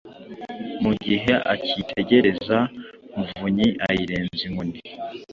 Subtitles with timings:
[0.83, 2.57] mu gihe akiyitegereza
[3.15, 4.77] Muvunyi ayirenza inkoni